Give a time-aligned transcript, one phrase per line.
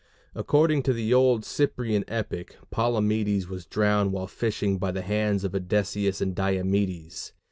[0.33, 5.53] According to the old Cyprian epic, Palamedes was drowned while fishing by the hands of
[5.53, 7.33] Odysseus and Diomedes.